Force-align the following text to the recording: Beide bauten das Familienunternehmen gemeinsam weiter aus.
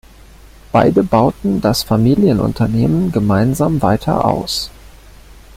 Beide 0.71 1.03
bauten 1.03 1.61
das 1.61 1.83
Familienunternehmen 1.83 3.11
gemeinsam 3.11 3.83
weiter 3.83 4.25
aus. 4.25 4.71